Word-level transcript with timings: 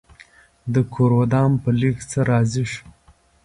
ده 0.73 0.81
کور 0.93 1.11
ودان 1.19 1.51
په 1.63 1.69
لږ 1.79 1.95
څه 2.09 2.19
راضي 2.29 2.65
شو. 2.71 2.85